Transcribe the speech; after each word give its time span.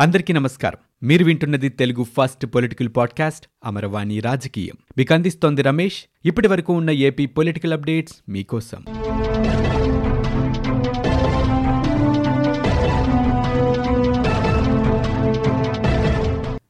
అందరికీ 0.00 0.32
నమస్కారం. 0.32 1.08
మీరు 1.08 1.24
వింటున్నది 1.24 1.68
Telugu 1.68 2.06
first 2.16 2.46
political 2.46 2.88
podcast 2.96 3.46
Amaravani 3.64 4.20
రాజకీయం. 4.20 4.74
మీకు 4.98 5.14
అందిస్తోంది 5.14 5.62
రమేష్. 5.62 6.04
ఇప్పటి 6.24 6.48
వరకు 6.48 6.72
ఉన్న 6.72 6.90
ఏపీ 6.90 7.26
పొలిటికల్ 7.26 7.72
అప్డేట్స్ 7.72 8.14
మీకోసం. 8.28 8.84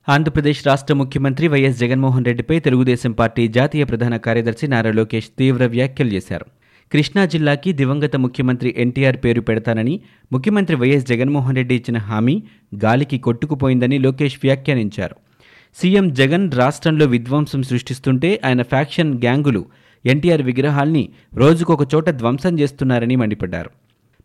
ఆంధ్రప్రదేశ్ 0.08 0.66
రాష్ట్ర 0.66 0.94
ముఖ్యమంత్రి 0.94 1.48
వైఎస్ 1.48 1.78
జగన్మోహన్ 1.78 2.24
రెడ్డిపై 2.24 2.60
తెలుగుదేశం 2.60 3.12
పార్టీ 3.12 3.48
జాతీయ 3.48 3.84
ప్రధాన 3.84 4.16
కార్యదర్శి 4.16 4.68
నారా 4.68 4.92
లోకేష్ 4.92 5.28
తీవ్ర 5.38 5.66
వ్యాఖ్యలు 5.66 6.08
చేశారు. 6.08 6.46
కృష్ణా 6.92 7.24
జిల్లాకి 7.24 7.70
దివంగత 7.72 8.14
ముఖ్యమంత్రి 8.16 8.70
ఎన్టీఆర్ 8.84 9.18
పేరు 9.24 9.40
పెడతానని 9.48 9.92
ముఖ్యమంత్రి 10.32 10.76
వైఎస్ 10.76 11.06
జగన్మోహన్ 11.10 11.58
రెడ్డి 11.60 11.74
ఇచ్చిన 11.74 11.98
హామీ 11.98 12.34
గాలికి 12.84 13.18
కొట్టుకుపోయిందని 13.18 13.98
లోకేష్ 13.98 14.36
వ్యాఖ్యానించారు. 14.44 15.16
సీఎం 15.76 16.06
జగన్ 16.14 16.46
రాష్ట్రంలో 16.60 17.06
విధ్వంసం 17.06 17.60
సృష్టిస్తుంటే 17.70 18.30
ఆయన 18.44 18.62
ఫ్యాక్షన్ 18.62 19.12
గ్యాంగులు 19.24 19.62
ఎన్టీఆర్ 20.04 20.42
విగ్రహాల్ని 20.42 21.04
రోజుకొక 21.42 21.94
చోట 21.94 22.10
ధ్వంసం 22.20 22.54
చేస్తున్నారని 22.58 23.16
మండిపడ్డారు. 23.16 23.70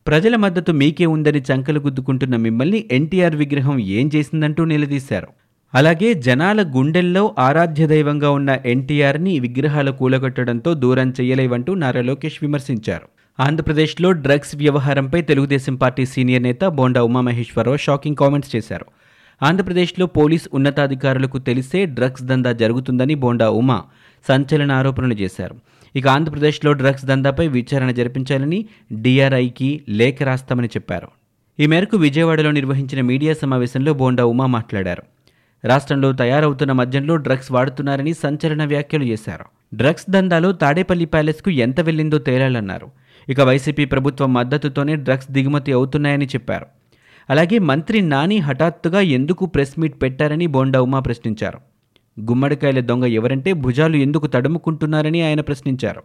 ప్రజల 0.07 0.35
మద్దతు 0.35 0.71
మీకే 0.81 1.05
ఉందని 1.15 1.41
చంకలు 1.49 1.79
గుద్దుకుంటున్న 1.79 2.35
మిమ్మల్ని 2.45 2.79
ఎన్టీఆర్ 2.91 3.35
విగ్రహం 3.35 3.77
ఏం 3.97 4.07
చేసిందంటూ 4.15 4.63
నిలదీశారు. 4.65 5.29
అలాగే 5.75 6.13
జనాల 6.13 6.63
గుండెల్లో 6.63 7.35
ఆరాధ్య 7.39 7.87
దైవంగా 7.87 8.29
ఉన్న 8.29 8.57
ఎన్టీఆర్ని 8.65 9.39
విగ్రహాలు 9.39 9.91
కూలగొట్టడంతో 9.91 10.73
దూరం 10.73 11.13
చేయలేవంటూ 11.21 11.73
నారా 11.73 12.01
లోకేష్ 12.01 12.37
విమర్శించారు. 12.41 13.07
ఆంధ్రప్రదేశ్లో 13.39 14.11
డ్రగ్స్ 14.11 14.55
వ్యవహారంపై 14.55 15.21
తెలుగుదేశం 15.21 15.75
పార్టీ 15.75 16.05
సీనియర్ 16.05 16.43
నేత 16.43 16.63
బోండా 16.65 17.03
ఉమామహేశ్వరరావు 17.03 17.77
షాకింగ్ 17.77 18.15
కామెంట్స్ 18.15 18.55
చేశారు. 18.55 18.85
ఆంధ్రప్రదేశ్లో 19.43 20.05
పోలీస్ 20.05 20.47
ఉన్నతాధికారులకు 20.53 21.37
తెలిసే 21.37 21.85
డ్రగ్స్ 21.85 22.23
దందా 22.23 22.51
జరుగుతుందని 22.51 23.15
బోండా 23.15 23.49
ఉమా 23.49 23.83
సంచలన 24.27 24.71
ఆరోపణలు 24.71 25.13
చేశారు. 25.13 25.55
ఇక 25.95 26.07
ఆంధ్రప్రదేశ్లో 26.07 26.73
డ్రగ్స్ 26.73 27.05
దందాపై 27.05 27.47
విచారణ 27.47 27.91
జరిపించాలని 27.91 28.65
డిఆర్ఐకి 28.93 29.81
లేఖ 29.89 30.23
రాస్తామని 30.23 30.67
చెప్పారు. 30.67 31.07
ఈ 31.59 31.65
మేరకు 31.65 31.97
విజయవాడలో 31.97 32.51
నిర్వహించిన 32.51 33.01
మీడియా 33.01 33.33
సమావేశంలో 33.33 33.93
బోండా 33.93 34.25
ఉమా 34.25 34.45
మాట్లాడారు. 34.45 35.03
రాష్ట్రంలో 35.65 36.11
తయారవుతున్న 36.11 36.71
మద్యంలో 36.71 37.15
డ్రగ్స్ 37.15 37.51
వాడుతున్నారని 37.51 38.13
సంచలన 38.13 38.65
వ్యాఖ్యలు 38.65 39.03
చేశారు. 39.03 39.45
డ్రగ్స్ 39.73 40.05
దందాలో 40.09 40.51
తాడేపల్లి 40.51 41.05
ప్యాలెస్కు 41.05 41.49
ఎంత 41.49 41.79
వెళ్ళిందో 41.79 42.17
తేలాలన్నారు. 42.17 42.87
ఇక 43.29 43.41
వైసీపీ 43.41 43.85
ప్రభుత్వం 43.85 44.33
మద్దతుతోనే 44.33 44.95
డ్రగ్స్ 44.95 45.31
దిగుమతి 45.31 45.71
అవుతున్నాయని 45.71 46.25
చెప్పారు. 46.25 46.65
అలాగే 47.29 47.59
మంత్రి 47.59 48.01
నాని 48.01 48.37
హఠాత్తుగా 48.37 48.99
ఎందుకు 48.99 49.45
ప్రెస్ 49.45 49.79
మీట్ 49.79 50.01
పెట్టారని 50.01 50.47
బోండా 50.47 50.81
ఉమా 50.81 50.99
ప్రశ్నించారు. 50.99 51.59
గుమ్మడికాయల 52.21 52.79
దొంగ 52.79 53.05
ఎవరంటే 53.05 53.53
భుజాలు 53.53 53.97
ఎందుకు 53.97 54.27
తడుముకుంటున్నారని 54.27 55.21
ఆయన 55.21 55.41
ప్రశ్నించారు. 55.41 56.03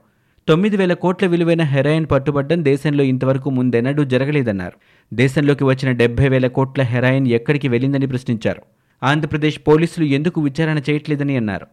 తొమ్మిది 0.48 0.76
వేల 0.76 0.92
కోట్ల 0.92 1.26
విలువైన 1.26 1.62
హెరాయిన్ 1.62 2.06
పట్టుబడ్డం 2.10 2.64
దేశంలో 2.64 3.04
ఇంతవరకు 3.04 3.50
ముందెన్నడూ 3.50 4.04
జరగలేదన్నారు. 4.04 4.76
దేశంలోకి 5.14 5.64
వచ్చిన 5.64 5.90
డెబ్బై 5.90 6.28
వేల 6.28 6.46
కోట్ల 6.46 6.82
హెరాయిన్ 6.82 7.28
ఎక్కడికి 7.28 7.68
వెళ్ళిందని 7.68 8.06
ప్రశ్నించారు. 8.06 8.62
ఆంధ్రప్రదేశ్ 9.02 9.60
పోలీసులు 9.68 10.04
ఎందుకు 10.04 10.40
విచారణ 10.40 10.78
చేయట్లేదని 10.90 11.36
అన్నారు. 11.36 11.66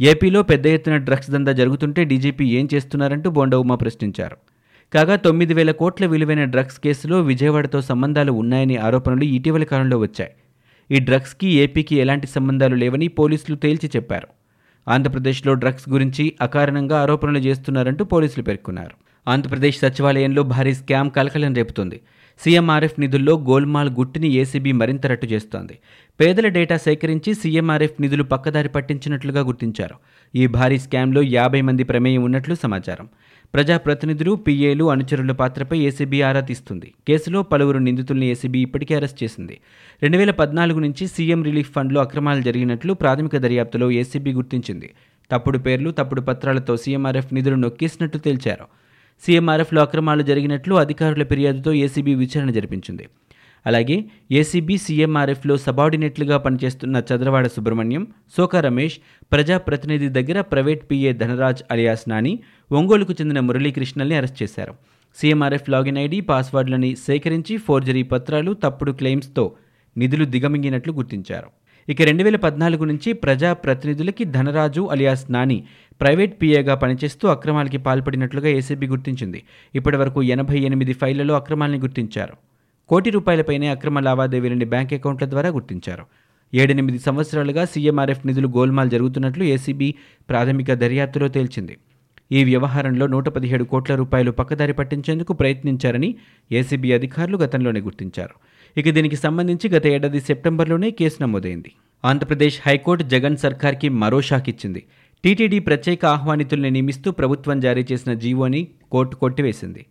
ఏపీలో 0.00 0.42
పెద్ద 0.42 0.66
ఎత్తున 0.66 0.96
డ్రగ్స్ 0.96 1.30
దందా 1.30 1.52
జరుగుతుంటే 1.52 2.04
డీజీపీ 2.04 2.44
ఏం 2.44 2.68
చేస్తున్నారంటూ 2.74 3.30
బోండా 3.30 3.58
ఉమా 3.58 3.74
ప్రశ్నించారు. 3.74 4.36
కాగా 4.94 5.16
తొమ్మిది 5.16 5.54
వేల 5.54 5.70
కోట్ల 5.70 6.06
విలువైన 6.06 6.44
డ్రగ్స్ 6.44 6.80
కేసులో 6.80 7.20
విజయవాడతో 7.20 7.80
సంబంధాలు 7.80 8.32
ఉన్నాయని 8.32 8.76
ఆరోపణలు 8.76 9.24
ఇటీవలి 9.24 9.66
కాలంలో 9.66 9.98
వచ్చాయి. 9.98 10.30
ఈ 10.90 11.00
డ్రగ్స్కి 11.00 11.48
ఏపీకి 11.48 11.96
ఎలాంటి 11.96 12.26
సంబంధాలు 12.26 12.74
లేవని 12.74 13.08
పోలీసులు 13.08 13.56
తేల్చి 13.56 13.90
చెప్పారు. 13.96 14.28
ఆంధ్రప్రదేశ్లో 14.88 15.54
డ్రగ్స్ 15.54 15.88
గురించి 15.88 16.32
అకారణంగా 16.40 17.00
ఆరోపణలు 17.00 17.38
చేస్తున్నారంటూ 17.38 18.04
పోలీసులు 18.04 18.44
పేర్కొన్నారు. 18.44 19.30
ఆంధ్రప్రదేశ్ 19.30 19.78
సచివాలయంలో 19.78 20.42
భారీ 20.42 20.74
స్కామ్ 20.74 21.10
కలకలం 21.10 21.54
రేపుతోంది. 21.54 22.00
సీఎంఆర్ఎఫ్ 22.44 23.00
నిధుల్లో 23.00 23.38
గోల్మాల్ 23.38 23.90
గుట్టిని 23.90 24.28
ఏసీబీ 24.28 24.72
మరింత 24.72 25.06
రట్టు 25.06 25.26
చేస్తోంది. 25.26 25.78
పేదల 26.20 26.48
డేటా 26.48 26.76
సేకరించి 26.76 27.34
సీఎంఆర్ఎఫ్ 27.34 28.00
నిధులు 28.00 28.22
పక్కదారి 28.22 28.68
పట్టించినట్లుగా 28.68 29.40
గుర్తించారు. 29.40 29.94
ఈ 30.34 30.46
భారీ 30.46 30.78
స్కామ్లో 30.78 31.22
యాభై 31.22 31.60
మంది 31.60 31.82
ప్రమేయం 31.82 32.22
ఉన్నట్లు 32.22 32.54
సమాచారం. 32.54 33.08
ప్రజాప్రతినిధులు 33.54 34.32
పీఏలు 34.34 34.90
అనుచరుల 34.90 35.32
పాత్రపై 35.32 35.78
ఏసీబీ 35.78 36.20
ఆరా 36.20 36.40
తీస్తుంది. 36.40 36.92
కేసులో 37.08 37.42
పలువురు 37.42 37.78
నిందితుల్ని 37.78 38.26
ఏసీబీ 38.26 38.62
ఇప్పటికే 38.62 38.94
అరెస్ట్ 38.94 39.22
చేసింది. 39.22 39.58
రెండు 40.02 40.18
వేల 40.18 40.30
పద్నాలుగు 40.30 40.78
నుంచి 40.78 41.06
సీఎం 41.06 41.44
రిలీఫ్ 41.44 41.72
ఫండ్లో 41.72 42.00
అక్రమాలు 42.00 42.40
జరిగినట్లు 42.40 42.92
ప్రాథమిక 42.92 43.36
దర్యాప్తులో 43.36 43.90
ఏసీబీ 43.90 44.32
గుర్తించింది. 44.32 44.90
తప్పుడు 45.30 45.58
పేర్లు 45.58 45.90
తప్పుడు 45.90 46.20
పత్రాలతో 46.20 46.76
సీఎంఆర్ఎఫ్ 46.76 47.34
నిధులు 47.34 47.54
నొక్కేసినట్టు 47.54 48.18
తేల్చారు. 48.18 48.66
సీఎంఆర్ఎఫ్లో 49.26 49.82
అక్రమాలు 49.82 50.22
జరిగినట్లు 50.22 50.74
అధికారుల 50.74 51.24
ఫిర్యాదుతో 51.24 51.72
ఏసీబీ 51.72 52.14
విచారణ 52.14 52.50
జరిపించింది. 52.50 53.08
అలాగే 53.66 54.04
ఏసీబీ 54.32 54.78
సీఎంఆర్ఎఫ్లో 54.78 55.56
సబార్డినేట్లుగా 55.56 56.36
పనిచేస్తున్న 56.38 57.02
చంద్రవాడ 57.12 57.46
సుబ్రహ్మణ్యం 57.46 58.06
సోకా 58.36 58.60
రమేష్ 58.60 58.98
ప్రజాప్రతినిధి 59.32 60.08
దగ్గర 60.08 60.40
private 60.40 60.90
PA 60.90 61.12
Dhanaraj 61.12 61.62
alias 61.70 62.08
Nani 62.08 62.38
ఒంగోలుకు 62.72 63.12
చెందిన 63.12 63.40
మురళీకృష్ణల్ని 63.40 64.14
అరెస్ట్ 64.14 64.42
చేశారు. 64.42 64.74
సీఎంఆర్ఎఫ్ 65.16 65.70
లాగిన్ 65.70 65.98
ఐడి 65.98 66.20
పాస్వర్డ్లని 66.20 66.96
సేకరించి 66.96 67.56
ఫోర్జరీ 67.56 68.02
పత్రాలు 68.02 68.52
తప్పుడు 68.52 68.92
క్లెయిమ్స్తో 68.92 69.54
నిధులు 69.96 70.24
దిగమింగినట్లు 70.24 70.92
గుర్తించారు. 70.92 71.50
ఇక 71.88 72.02
రెండు 72.02 72.22
వేల 72.24 72.36
పద్నాలుగు 72.36 72.84
నుంచి 72.84 73.12
ప్రజా 73.12 73.52
ప్రతినిధులకి 73.52 74.24
ధనరాజు 74.24 74.80
అలియాస్ 74.80 75.32
నాని 75.32 75.64
ప్రైవేట్ 76.00 76.42
పీఏగా 76.42 76.74
పనిచేస్తూ 76.74 77.28
అక్రమాలకి 77.28 77.78
పాల్పడినట్లుగా 77.78 78.48
ఏసీబీ 78.48 78.86
గుర్తించింది. 78.86 79.42
ఇప్పటి 79.74 79.96
వరకు 79.96 80.22
ఎనభై 80.22 80.58
ఎనిమిది 80.58 80.92
ఫైళ్ళలో 80.92 81.34
అక్రమాల్ని 81.34 81.78
గుర్తించారు. 81.78 82.34
కోటి 82.88 83.10
రూపాయలపైనే 83.10 83.68
అక్రమ 83.68 84.00
లావాదేవీలని 84.00 84.64
బ్యాంక్ 84.64 84.92
అకౌంట్ల 84.92 85.26
ద్వారా 85.30 85.48
గుర్తించారు. 85.48 86.04
ఏడెనిమిది 86.54 86.98
సంవత్సరాలుగా 86.98 87.64
సీఎంఆర్ఎఫ్ 87.64 88.26
నిధులు 88.26 88.48
గోల్మాల్ 88.48 88.90
జరుగుతున్నట్లు 88.90 89.44
ఏసీబీ 89.44 89.94
ప్రాథమిక 90.28 90.74
దర్యాప్తులో 90.74 91.28
తేల్చింది. 91.28 91.76
ఈ 92.32 92.44
వ్యవహారంలో 92.44 93.06
నూట 93.06 93.28
పదిహేడు 93.28 93.64
కోట్ల 93.64 93.94
రూపాయలు 93.94 94.30
పక్కదారి 94.30 94.72
పట్టించేందుకు 94.72 95.32
ప్రయత్నించారని 95.32 96.14
ఏసీబీ 96.52 96.92
అధికారులు 96.92 97.36
గతంలోనే 97.36 97.80
గుర్తించారు. 97.80 98.34
ఇక 98.78 98.88
దీనికి 98.90 99.16
సంబంధించి 99.16 99.66
గత 99.68 99.86
ఏడాది 99.86 100.20
సెప్టెంబర్లోనే 100.20 100.88
కేసు 100.90 101.16
నమోదైంది. 101.22 101.70
ఆంధ్రప్రదేశ్ 102.04 102.58
హైకోర్టు 102.66 103.04
జగన్ 103.04 103.36
సర్కార్కి 103.36 103.88
మరో 104.02 104.20
షాక్ 104.20 104.48
ఇచ్చింది. 104.48 104.80
టీటీడీ 105.24 105.58
ప్రత్యేక 105.58 106.06
ఆహ్వానితుల్ని 106.06 106.70
నియమిస్తూ 106.70 107.10
ప్రభుత్వం 107.10 107.60
జారీ 107.60 107.84
చేసిన 107.92 108.12
జీవోని 108.14 108.60
కోర్టు 108.92 109.16
కొట్టివేసింది. 109.16 109.82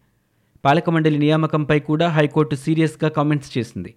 పాలకమండలి 0.65 1.17
నియామకంపై 1.17 1.79
కూడా 1.79 2.07
హైకోర్టు 2.09 2.55
సీరియస్గా 2.55 3.09
కామెంట్స్ 3.09 3.51
చేసింది. 3.57 3.91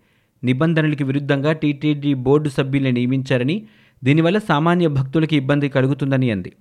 నిబంధనలకు 0.44 1.04
విరుద్ధంగా 1.04 1.52
టీటీడీ 1.52 2.14
బోర్డు 2.26 2.48
సభ్యుల్ని 2.48 2.92
నియమించారని 2.92 3.56
దీనివల్ల 4.04 4.38
సామాన్య 4.38 4.88
భక్తులకి 4.98 5.36
ఇబ్బంది 5.36 5.68
కలుగుతుందని 5.68 6.30
అంది. 6.30 6.52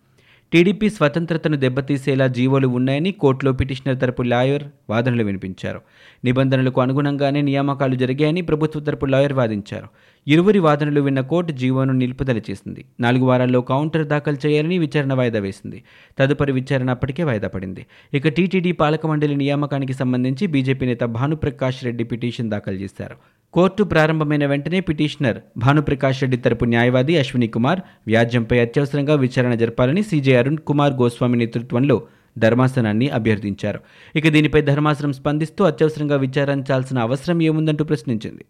టీడీపీ 0.53 0.89
స్వతంత్రతను 0.89 1.57
దెబ్బతీసేలా 1.57 2.27
జీవోలు 2.27 2.67
ఉన్నాయని 2.67 3.11
కోర్టులో 3.11 3.51
పిటిషనర్ 3.51 3.99
తరపు 3.99 4.21
లాయర్ 4.21 4.63
వాదనలు 4.89 5.23
వినిపించారు. 5.23 5.81
నిబంధనలకు 6.25 6.81
అనుగుణంగానే 6.81 7.41
నియామకాలు 7.41 7.95
జరిగాయని 7.95 8.41
ప్రభుత్వ 8.41 8.79
తరపు 8.79 9.05
లాయర్ 9.05 9.33
వాదించారు. 9.33 9.87
ఇరువురి 10.27 10.59
వాదనలు 10.59 11.01
విన్న 11.01 11.21
కోర్టు 11.21 11.51
జీవోను 11.51 11.93
నిలుపుదల 11.93 12.37
చేసింది. 12.37 12.85
నాలుగు 12.99 13.25
వారాల్లో 13.25 13.61
కౌంటర్ 13.61 14.07
దాఖలు 14.07 14.37
చేయాలని 14.45 14.77
విచారణ 14.77 15.13
వాయిదా 15.13 15.39
వేసింది. 15.39 15.83
తదుపరి 16.19 16.51
విచారణ 16.51 16.89
అప్పటికే 16.89 17.23
వాయిదా 17.23 17.47
పడింది. 17.47 17.85
ఇక 18.13 18.27
టీటీడీ 18.27 18.71
పాలక 18.71 19.07
మండలి 19.07 19.35
నియామకానికి 19.35 19.93
సంబంధించి 19.93 20.47
బీజేపీ 20.47 20.85
నేత 20.85 21.03
భానుప్రకాష్ 21.03 21.83
రెడ్డి 21.83 22.03
పిటిషన్ 22.03 22.49
దాఖలు 22.49 22.75
చేశారు. 22.75 23.15
కోర్టు 23.53 23.83
ప్రారంభమైన 23.83 24.45
వెంటనే 24.45 24.79
పిటిషనర్ 24.79 25.37
భానుప్రకాష్ 25.57 26.21
రెడ్డి 26.21 26.37
తరపు 26.37 26.65
న్యాయవాది 26.65 27.17
అశ్విని 27.17 27.47
కుమార్ 27.47 27.79
వ్యాజ్యంపై 28.07 28.59
అత్యవసరంగా 28.59 29.15
విచారణ 29.15 29.53
జరపాలని 29.53 30.03
సీజే 30.03 30.35
అరుణ్ 30.35 30.57
కుమార్ 30.57 30.93
గోస్వామి 30.93 31.37
నేతృత్వంలో 31.37 32.03
ధర్మాసనాన్ని 32.37 33.09
అభ్యర్థించారు. 33.09 33.79
ఇక 34.15 34.27
దీనిపై 34.27 34.61
ధర్మాసనం 34.61 35.13
స్పందిస్తూ 35.13 35.63
అత్యవసరంగా 35.63 36.15
విచారించాల్సిన 36.15 36.99
అవసరం 36.99 37.41
ఏముందంటూ 37.41 37.83
ప్రశ్నించింది. 37.85 38.45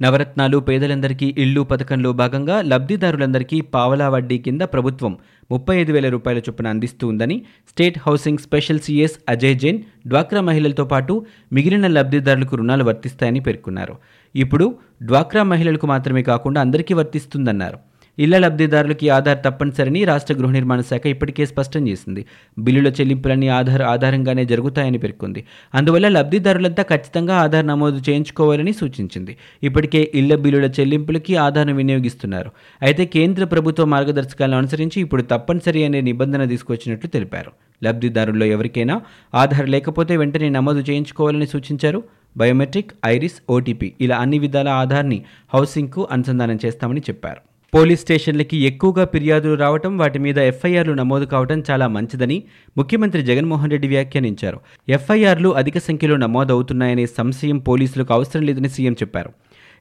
నవరత్నాలు 0.00 0.58
పేదలందరికీ 0.58 1.34
ఇళ్ళు 1.38 1.62
పథకంలో 1.62 2.12
భాగంగా 2.12 2.62
లబ్ధిదారులందరికీ 2.62 3.60
పావలా 3.60 4.08
వడ్డీ 4.08 4.38
కింద 4.38 4.60
ప్రభుత్వం 4.60 5.12
ముప్పై 5.50 5.76
ఐదు 5.76 5.92
వేల 5.92 6.08
రూపాయల 6.08 6.38
చొప్పున 6.38 6.68
అందిస్తూ 6.68 7.08
ఉందని 7.08 7.36
state 7.68 7.98
housing 7.98 8.38
special 8.38 8.80
CS 8.80 9.16
Ajay 9.28 9.56
Jain 9.58 9.80
డ్వాక్రా 10.06 10.40
మహిళలతో 10.40 10.84
పాటు 10.84 11.26
మిగిలిన 11.52 11.86
లబ్ధిదారులకు 11.86 12.56
రుణాలు 12.56 12.84
వర్తిస్తాయని 12.84 13.40
పేర్కొన్నారు. 13.40 13.94
ఇప్పుడు 14.34 14.68
డ్వాక్రా 15.02 15.42
మహిళలకు 15.42 15.86
మాత్రమే 15.86 16.22
కాకుండా 16.22 16.60
అందరికీ 16.60 16.94
వర్తిస్తుందన్నారు. 16.94 17.78
ఇళ్ళ 18.18 18.38
లబ్ధిదారులకి 18.38 19.08
ఆధార్ 19.08 19.38
తప్పనిసరిని 19.44 20.04
రాష్ట్ర 20.04 20.34
గృహ 20.34 20.50
నిర్మాణ 20.50 20.80
శాఖ 20.80 21.06
ఇప్పటికే 21.06 21.46
స్పష్టం 21.46 21.88
చేసింది. 21.88 22.26
బిల్లుల 22.58 22.88
చెల్లింపులన్నీ 22.88 23.48
ఆధార్ 23.48 23.82
ఆధారంగానే 23.82 24.44
జరుగుతాయని 24.44 24.98
పేర్కొంది. 24.98 25.44
అందువల్ల 25.74 26.08
లబ్ధిదారులంతా 26.08 26.82
ఖచ్చితంగా 26.82 27.36
ఆధార్ 27.36 27.66
నమోదు 27.66 28.02
చేయించుకోవాలని 28.10 28.72
సూచించింది. 28.72 29.36
ఇప్పటికే 29.62 30.10
ఇళ్ళ 30.14 30.34
బిల్లుల 30.34 30.64
చెల్లింపులకి 30.64 31.36
ఆధార్ను 31.36 31.74
వినియోగిస్తున్నారు. 31.74 32.50
అయితే 32.82 33.06
కేంద్ర 33.06 33.44
ప్రభుత్వ 33.44 33.84
మార్గదర్శకాలను 33.84 34.56
అనుసరించి 34.56 35.00
ఇప్పుడు 35.00 35.22
తప్పనిసరి 35.22 35.84
అనే 35.84 36.00
నిబంధన 36.00 36.44
తీసుకొచ్చినట్లు 36.44 37.10
తెలిపారు. 37.10 37.52
లబ్ధిదారుల్లో 37.84 38.46
ఎవరికైనా 38.46 39.02
ఆధార్ 39.34 39.68
లేకపోతే 39.68 40.16
వెంటనే 40.16 40.48
నమోదు 40.48 40.78
చేయించుకోవాలని 40.78 41.46
సూచించారు. 41.46 42.02
బయోమెట్రిక్ 42.36 42.92
ఐరిస్ 43.06 43.42
ఓటీపీ 43.50 43.92
ఇలా 44.00 44.16
అన్ని 44.16 44.38
విధాల 44.38 44.68
ఆధార్ని 44.68 45.24
హౌసింగ్కు 45.54 46.08
అనుసంధానం 46.10 46.58
చేస్తామని 46.66 47.00
చెప్పారు. 47.00 47.49
పోలీస్ 47.72 48.00
స్టేషన్లకి 48.00 48.56
ఎక్కువగా 48.66 49.04
ఫిర్యాదులు 49.04 49.54
రావటం 49.54 49.92
వాటి 49.98 50.18
మీద 50.18 50.38
ఎఫ్ఐఆర్లు 50.52 50.94
నమోదు 50.94 51.24
కావటం 51.24 51.58
చాలా 51.70 51.86
మంచిదని 51.86 52.38
ముఖ్యమంత్రి 52.76 53.22
జగన్మోహన్ 53.22 53.70
రెడ్డి 53.70 53.88
వ్యాఖ్యానించారు. 53.88 54.58
ఎఫ్ఐఆర్లు 54.88 55.50
అధిక 55.60 55.78
సంఖ్యలో 55.78 56.16
నమోదవుతున్నాయనే 56.16 57.06
సంశయం 57.18 57.58
పోలీసులకు 57.58 58.12
అవసరం 58.14 58.42
లేదని 58.42 58.68
సీఎం 58.68 58.92
చెప్పారు. 58.92 59.30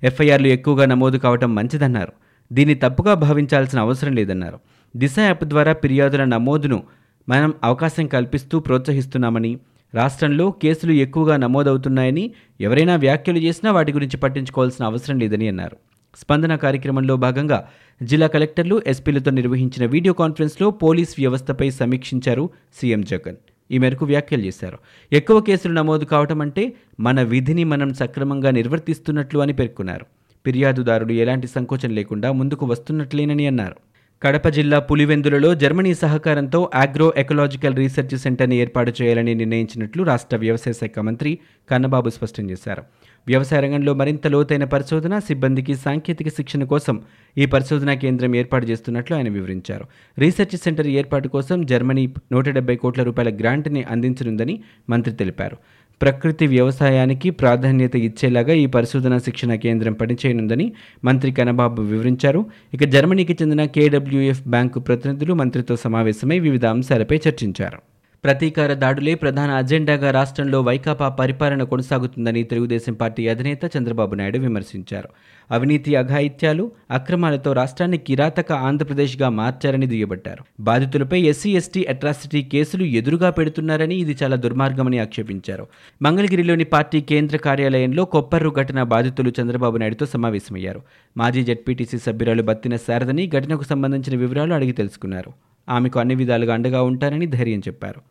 ఎఫ్ఐఆర్లు 0.04 0.48
ఎక్కువగా 0.48 0.86
నమోదు 0.86 1.18
కావటం 1.18 1.56
మంచిదన్నారు. 1.56 2.14
దీన్ని 2.52 2.76
తప్పుగా 2.76 3.14
భావించాల్సిన 3.26 3.80
అవసరం 3.80 4.14
లేదన్నారు. 4.14 4.60
దిశ 4.96 5.16
యాప్ 5.20 5.44
ద్వారా 5.44 5.74
ఫిర్యాదుల 5.74 6.24
నమోదును 6.36 6.80
మనం 7.28 7.54
అవకాశం 7.64 8.06
కల్పిస్తూ 8.08 8.60
ప్రోత్సహిస్తున్నామని 8.60 9.52
రాష్ట్రంలో 9.94 10.52
కేసులు 10.64 10.92
ఎక్కువగా 11.06 11.38
నమోదవుతున్నాయని 11.38 12.24
ఎవరైనా 12.62 12.96
వ్యాఖ్యలు 12.96 13.40
చేసినా 13.40 13.72
వాటి 13.72 13.92
గురించి 13.92 14.18
పట్టించుకోవాల్సిన 14.18 14.84
అవసరం 14.86 15.18
లేదని 15.20 15.48
అన్నారు. 15.48 15.78
స్పందన 16.16 16.56
కార్యక్రమంలో 16.56 17.16
భాగంగా 17.16 17.70
జిల్లా 18.04 18.28
కలెక్టర్లు 18.28 18.82
ఎస్పీలతో 18.88 19.32
నిర్వహించిన 19.32 19.86
వీడియో 19.86 20.14
కాన్ఫరెన్స్లో 20.14 20.72
పోలీస్ 20.72 21.16
వ్యవస్థపై 21.18 21.70
సమీక్షించారు 21.70 22.50
సీఎం 22.82 23.02
జగన్. 23.02 23.36
ఈ 23.72 23.78
మేరకు 23.78 24.06
వ్యాఖ్యలు 24.06 24.42
చేశారు. 24.42 24.78
ఎక్కువ 25.14 25.42
కేసులు 25.42 25.74
నమోదు 25.74 26.06
కావటం 26.06 26.42
అంటే 26.42 26.74
మన 27.00 27.22
విధిని 27.22 27.64
మనం 27.64 27.94
సక్రమంగా 27.94 28.52
నిర్వర్తిస్తున్నట్లు 28.52 29.40
అని 29.40 29.54
పేర్కొన్నారు. 29.54 30.06
ఫిర్యాదుదారుడు 30.46 31.14
ఎలాంటి 31.14 31.48
సంకోచం 31.48 31.90
లేకుండా 31.90 32.32
ముందుకు 32.32 32.66
వస్తున్నట్లేనని 32.66 33.48
అన్నారు. 33.48 33.76
కడప 34.24 34.48
జిల్లా 34.48 34.80
పులివెందులలో 34.80 35.56
జర్మనీ 35.56 35.94
సహకారంతో 35.94 36.70
ఆగ్రో 36.76 37.14
ఎకలాజికల్ 37.18 37.76
రీసెర్చ్ 37.76 38.18
సెంటర్ని 38.18 38.56
ఏర్పాటు 38.56 38.94
చేయాలని 39.02 39.36
నిర్ణయించినట్లు 39.36 40.04
రాష్ట్ర 40.04 40.38
వ్యవసాయ 40.38 40.74
శాఖ 40.74 41.00
మంత్రి 41.00 41.40
కన్నబాబు 41.70 42.10
స్పష్టం 42.10 42.50
చేశారు. 42.50 42.84
వ్యవసాయ 43.28 43.62
రంగంలో 43.62 43.94
మరింత 43.94 44.28
లోతైన 44.28 44.64
పరిశోధన 44.64 45.20
సిబ్బందికి 45.20 45.76
సాంకేతిక 45.76 46.28
శిక్షణ 46.28 46.64
కోసం 46.64 47.02
ఈ 47.38 47.46
పరిశోధనా 47.46 47.94
కేంద్రం 47.94 48.36
ఏర్పాటు 48.36 48.66
చేస్తున్నట్లు 48.66 49.16
ఆయన 49.16 49.30
వివరించారు. 49.30 49.86
రీసెర్చ్ 50.18 50.58
సెంటర్ 50.58 50.88
ఏర్పాటు 50.88 51.28
కోసం 51.28 51.66
జర్మనీ 51.66 52.14
నూట 52.32 52.50
డెబ్బై 52.50 52.76
కోట్ల 52.76 53.04
రూపాయల 53.04 53.36
గ్రాంట్ని 53.36 53.84
అందించనుందని 53.84 54.64
మంత్రి 54.90 55.16
తెలిపారు. 55.16 55.58
ప్రకృతి 56.02 56.48
వ్యవసాయానికి 56.48 57.30
ప్రాధాన్యత 57.30 57.96
ఇచ్చేలాగా 57.96 58.54
ఈ 58.54 58.66
పరిశోధన 58.66 59.18
శిక్షణ 59.18 59.56
కేంద్రం 59.56 59.94
పనిచేయనుందని 59.94 60.74
మంత్రి 61.04 61.32
కనబాబు 61.32 61.82
వివరించారు. 61.82 62.46
ఇక 62.74 62.84
జర్మనీకి 62.84 63.34
చెందిన 63.34 63.66
కేడబ్ల్యూఎఫ్ 63.66 64.48
బ్యాంకు 64.48 64.80
ప్రతినిధులు 64.80 65.34
మంత్రితో 65.34 65.76
సమావేశమై 65.76 66.40
వివిధ 66.40 66.66
అంశాలపై 66.66 67.20
చర్చించారు. 67.28 67.99
ప్రతీకార 68.24 68.74
దాడులే 68.74 69.16
ప్రధాన 69.16 69.52
అజెండాగా 69.52 70.12
రాష్ట్రంలో 70.12 70.62
వైకాపా 70.62 71.10
పరిపాలన 71.10 71.64
కొనసాగుతుందని 71.64 72.44
తెలుగుదేశం 72.44 72.94
పార్టీ 72.94 73.28
అధినేత 73.28 73.60
చంద్రబాబు 73.78 74.16
నాయుడు 74.16 74.38
విమర్శించారు. 74.38 75.10
అవినీతి 75.52 75.96
అఘాయిత్యాలు 75.96 76.72
అక్రమాలతో 76.92 77.54
రాష్ట్రాన్ని 77.54 77.98
కిరాతక 77.98 78.52
ఆంధ్రప్రదేశ్గా 78.52 79.30
మార్చారని 79.30 79.88
దుయ్యబట్టారు. 79.88 80.44
బాధితులపై 80.60 81.22
ఎస్సీ 81.22 81.52
ఎస్టీ 81.52 81.84
అట్రాసిటీ 81.84 82.44
కేసులు 82.44 82.84
ఎదురుగా 82.84 83.30
పెడుతున్నారని 83.30 83.96
ఇది 83.96 84.18
చాలా 84.24 84.36
దుర్మార్గమని 84.36 85.00
ఆక్షేపించారు. 85.00 85.68
మంగళగిరిలోని 86.02 86.64
పార్టీ 86.64 87.02
కేంద్ర 87.02 87.38
కార్యాలయంలో 87.38 88.06
కొప్పర్రు 88.06 88.50
ఘటన 88.50 88.84
బాధితులు 88.84 89.34
చంద్రబాబు 89.42 89.78
నాయుడుతో 89.78 90.06
సమావేశమయ్యారు. 90.06 90.82
మాజీ 91.18 91.44
జడ్పీటీసీ 91.44 91.98
సభ్యురాలు 91.98 92.44
బత్తిన 92.44 92.76
శారదని 92.76 93.28
ఘటనకు 93.28 93.64
సంబంధించిన 93.64 94.20
వివరాలు 94.20 94.54
అడిగి 94.54 94.72
తెలుసుకున్నారు. 94.72 95.32
ఆమెకు 95.70 96.00
అన్ని 96.00 96.16
విధాలుగా 96.16 96.54
అండగా 96.54 96.82
ఉంటానని 96.82 97.26
ధైర్యం 97.26 97.60
చెప్పారు. 97.60 98.02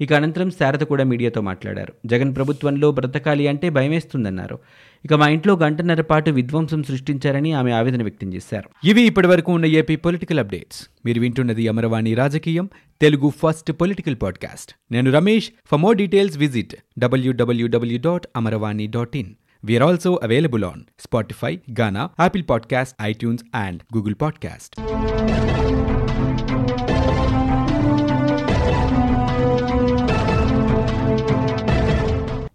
ఇక 0.00 0.12
అనంతరం 0.12 0.50
శారద 0.50 0.78
కూడా 0.78 1.04
మీడియాతో 1.04 1.40
మాట్లాడారు. 1.40 1.92
జగన్ 2.06 2.36
ప్రభుత్వంలో 2.36 2.92
బ్రతకాలి 2.92 3.48
అంటే 3.48 3.70
భయమేస్తుందన్నారు. 3.70 4.58
ఇక 5.04 5.14
మా 5.14 5.28
ఇంట్లో 5.28 5.56
గంటన్నర 5.56 6.00
పాటు 6.00 6.30
విధ్వంసం 6.30 6.82
సృష్టించారని 6.82 7.52
ఆమె 7.52 7.70
ఆవేదన 7.72 8.02
వ్యక్తం 8.02 8.34
చేశారు. 8.34 8.86
ఇవి 8.86 9.02
ఇప్పటివరకు 9.02 9.52
ఉన్న 9.52 9.66
ఏపీ 9.66 9.96
పొలిటికల్ 9.96 10.38
అప్డేట్స్. 10.38 10.88
మీరు 11.06 11.20
వింటున్నది 11.20 11.68
అమరవాణి 11.68 12.14
రాజకీయం 12.14 12.70
తెలుగు 13.00 13.32
ఫస్ట్ 13.42 13.72
పొలిటికల్ 13.72 14.16
పాడ్కాస్ట్. 14.22 14.72
నేను 14.92 15.12
Ramesh. 15.12 15.50
For 15.70 15.80
more 15.80 15.96
details 15.96 16.38
visit 16.38 16.76
WWW 16.98 17.98
dot 17.98 18.26
Amaravani 18.36 18.86
dot 18.86 19.16
in 19.16 19.34
we are 19.64 19.82
also 19.82 20.20
available 20.22 20.64
on 20.64 20.80
Spotify 20.98 21.58
Gaana 21.80 22.10
Apple 22.20 22.44
podcast 22.50 22.96
iTunes 23.02 23.44
and 23.54 23.96
Google 23.96 24.14
podcast 24.22 24.80